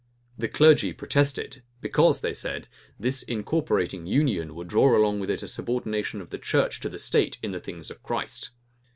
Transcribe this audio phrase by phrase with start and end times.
[0.35, 2.67] The clergy protested; because, they said,
[2.99, 6.97] this incorporating union would draw along with it a subordination of the church to the
[6.97, 8.49] state in the things of Christ.